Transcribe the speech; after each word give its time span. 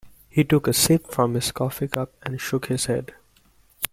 He 0.31 0.43
took 0.43 0.67
a 0.67 0.73
sip 0.73 1.11
from 1.11 1.35
his 1.35 1.51
coffee 1.51 1.87
cup 1.87 2.11
and 2.23 2.41
shook 2.41 2.65
his 2.69 2.87
head. 2.87 3.13